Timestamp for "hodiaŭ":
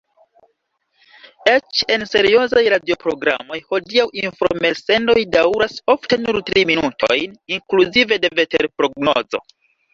3.67-4.07